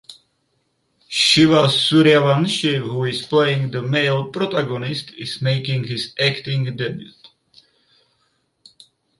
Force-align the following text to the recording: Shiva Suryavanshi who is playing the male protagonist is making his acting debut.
Shiva 1.09 1.67
Suryavanshi 1.69 2.79
who 2.79 3.03
is 3.05 3.23
playing 3.27 3.69
the 3.69 3.83
male 3.83 4.31
protagonist 4.31 5.11
is 5.11 5.43
making 5.43 5.83
his 5.83 6.11
acting 6.19 6.75
debut. 6.75 7.11